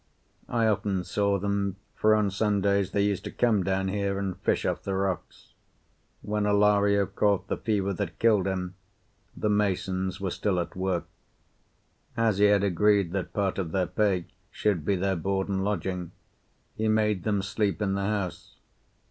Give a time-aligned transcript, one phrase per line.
[0.49, 4.65] I often saw them, for on Sundays they used to come down here and fish
[4.65, 5.53] off the rocks.
[6.23, 8.73] When Alario caught the fever that killed him
[9.37, 11.05] the masons were still at work.
[12.17, 16.13] As he had agreed that part of their pay should be their board and lodging,
[16.73, 18.55] he made them sleep in the house.